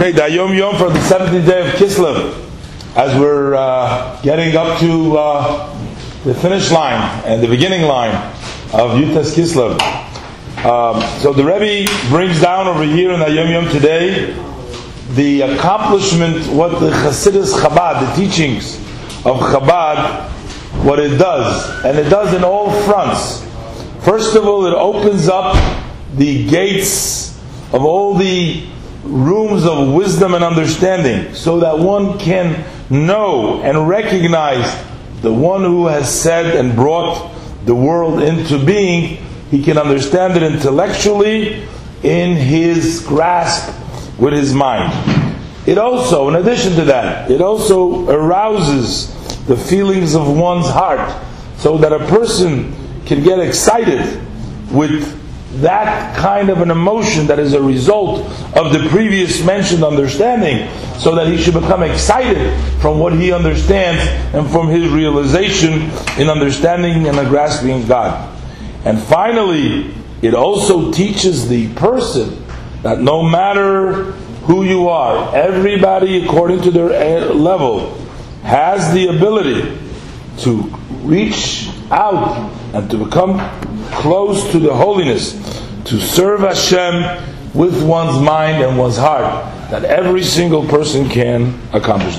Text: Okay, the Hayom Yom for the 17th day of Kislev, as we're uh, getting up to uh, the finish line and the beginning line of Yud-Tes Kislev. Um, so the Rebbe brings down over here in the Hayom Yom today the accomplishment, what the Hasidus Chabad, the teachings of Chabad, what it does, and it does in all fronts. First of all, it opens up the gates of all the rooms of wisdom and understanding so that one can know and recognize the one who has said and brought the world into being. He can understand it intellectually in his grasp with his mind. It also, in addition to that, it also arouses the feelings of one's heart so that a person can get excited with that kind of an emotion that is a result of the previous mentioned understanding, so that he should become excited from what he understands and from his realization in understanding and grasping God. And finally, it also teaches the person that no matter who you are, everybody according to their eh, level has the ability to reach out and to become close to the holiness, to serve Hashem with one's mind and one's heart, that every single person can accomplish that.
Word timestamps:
Okay, 0.00 0.12
the 0.12 0.22
Hayom 0.22 0.56
Yom 0.56 0.76
for 0.78 0.88
the 0.88 0.98
17th 0.98 1.46
day 1.46 1.60
of 1.60 1.74
Kislev, 1.74 2.32
as 2.96 3.20
we're 3.20 3.54
uh, 3.54 4.18
getting 4.22 4.56
up 4.56 4.80
to 4.80 5.18
uh, 5.18 5.76
the 6.24 6.32
finish 6.36 6.70
line 6.70 7.22
and 7.26 7.42
the 7.42 7.46
beginning 7.46 7.82
line 7.82 8.14
of 8.72 8.92
Yud-Tes 8.92 9.34
Kislev. 9.34 9.72
Um, 10.64 11.02
so 11.20 11.34
the 11.34 11.44
Rebbe 11.44 11.92
brings 12.08 12.40
down 12.40 12.66
over 12.66 12.82
here 12.82 13.10
in 13.12 13.20
the 13.20 13.26
Hayom 13.26 13.50
Yom 13.50 13.68
today 13.68 14.32
the 15.10 15.42
accomplishment, 15.42 16.46
what 16.46 16.80
the 16.80 16.88
Hasidus 16.88 17.52
Chabad, 17.60 18.00
the 18.00 18.24
teachings 18.24 18.76
of 19.26 19.38
Chabad, 19.38 20.30
what 20.82 20.98
it 20.98 21.18
does, 21.18 21.84
and 21.84 21.98
it 21.98 22.08
does 22.08 22.32
in 22.32 22.42
all 22.42 22.70
fronts. 22.84 23.44
First 24.02 24.34
of 24.34 24.46
all, 24.46 24.64
it 24.64 24.72
opens 24.72 25.28
up 25.28 25.56
the 26.14 26.48
gates 26.48 27.38
of 27.74 27.84
all 27.84 28.14
the 28.14 28.66
rooms 29.04 29.64
of 29.64 29.92
wisdom 29.92 30.34
and 30.34 30.44
understanding 30.44 31.34
so 31.34 31.60
that 31.60 31.78
one 31.78 32.18
can 32.18 32.64
know 32.90 33.62
and 33.62 33.88
recognize 33.88 34.84
the 35.22 35.32
one 35.32 35.62
who 35.62 35.86
has 35.86 36.08
said 36.08 36.56
and 36.56 36.74
brought 36.74 37.32
the 37.64 37.74
world 37.74 38.22
into 38.22 38.62
being. 38.64 39.22
He 39.50 39.62
can 39.62 39.78
understand 39.78 40.36
it 40.36 40.42
intellectually 40.42 41.66
in 42.02 42.36
his 42.36 43.04
grasp 43.06 43.74
with 44.18 44.32
his 44.32 44.54
mind. 44.54 44.92
It 45.66 45.78
also, 45.78 46.28
in 46.28 46.36
addition 46.36 46.74
to 46.76 46.84
that, 46.86 47.30
it 47.30 47.40
also 47.40 48.08
arouses 48.08 49.14
the 49.46 49.56
feelings 49.56 50.14
of 50.14 50.36
one's 50.36 50.68
heart 50.68 51.14
so 51.58 51.76
that 51.78 51.92
a 51.92 52.06
person 52.06 52.74
can 53.04 53.22
get 53.22 53.38
excited 53.38 54.20
with 54.70 55.19
that 55.54 56.16
kind 56.16 56.48
of 56.48 56.60
an 56.60 56.70
emotion 56.70 57.26
that 57.26 57.38
is 57.38 57.54
a 57.54 57.62
result 57.62 58.20
of 58.56 58.72
the 58.72 58.86
previous 58.88 59.44
mentioned 59.44 59.82
understanding, 59.82 60.68
so 60.98 61.14
that 61.16 61.26
he 61.26 61.36
should 61.36 61.54
become 61.54 61.82
excited 61.82 62.58
from 62.80 62.98
what 62.98 63.12
he 63.12 63.32
understands 63.32 64.02
and 64.34 64.48
from 64.50 64.68
his 64.68 64.88
realization 64.90 65.90
in 66.18 66.28
understanding 66.28 67.08
and 67.08 67.16
grasping 67.28 67.86
God. 67.86 68.36
And 68.84 68.98
finally, 68.98 69.92
it 70.22 70.34
also 70.34 70.92
teaches 70.92 71.48
the 71.48 71.72
person 71.74 72.44
that 72.82 73.00
no 73.00 73.22
matter 73.22 74.12
who 74.42 74.64
you 74.64 74.88
are, 74.88 75.34
everybody 75.34 76.24
according 76.24 76.62
to 76.62 76.70
their 76.70 76.92
eh, 76.92 77.24
level 77.32 77.94
has 78.42 78.92
the 78.94 79.08
ability 79.08 79.78
to 80.38 80.62
reach 81.02 81.69
out 81.90 82.50
and 82.74 82.90
to 82.90 82.96
become 83.04 83.38
close 83.90 84.50
to 84.52 84.58
the 84.58 84.74
holiness, 84.74 85.32
to 85.84 85.98
serve 85.98 86.40
Hashem 86.40 87.26
with 87.54 87.82
one's 87.82 88.20
mind 88.22 88.62
and 88.62 88.78
one's 88.78 88.96
heart, 88.96 89.44
that 89.70 89.84
every 89.84 90.22
single 90.22 90.66
person 90.66 91.08
can 91.08 91.58
accomplish 91.72 92.16
that. 92.16 92.18